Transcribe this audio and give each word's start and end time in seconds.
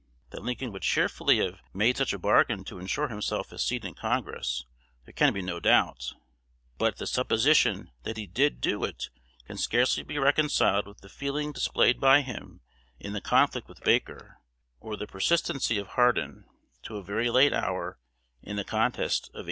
That 0.31 0.41
Lincoln 0.41 0.71
would 0.71 0.81
cheerfully 0.81 1.37
have 1.45 1.59
made 1.75 1.95
such 1.95 2.11
a 2.11 2.17
bargain 2.17 2.63
to 2.63 2.79
insure 2.79 3.09
himself 3.09 3.51
a 3.51 3.59
seat 3.59 3.85
in 3.85 3.93
Congress, 3.93 4.65
there 5.05 5.13
can 5.13 5.31
be 5.31 5.43
no 5.43 5.59
doubt; 5.59 6.15
but 6.79 6.97
the 6.97 7.05
supposition 7.05 7.91
that 8.01 8.17
he 8.17 8.25
did 8.25 8.61
do 8.61 8.83
it 8.83 9.09
can 9.45 9.59
scarcely 9.59 10.01
be 10.01 10.17
reconciled 10.17 10.87
with 10.87 11.01
the 11.01 11.07
feeling 11.07 11.51
displayed 11.51 11.99
by 11.99 12.21
him 12.21 12.61
in 12.99 13.13
the 13.13 13.21
conflict 13.21 13.67
with 13.67 13.83
Baker, 13.83 14.39
or 14.79 14.97
the 14.97 15.05
persistency 15.05 15.77
of 15.77 15.89
Hardin, 15.89 16.45
to 16.81 16.97
a 16.97 17.03
very 17.03 17.29
late 17.29 17.53
hour, 17.53 17.99
in 18.41 18.55
the 18.55 18.63
contest 18.63 19.25
of 19.25 19.35
1846. 19.35 19.39